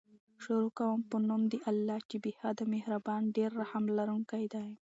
[0.43, 4.67] شروع کوم په نوم د الله چې بې حده مهربان ډير رحم لرونکی دی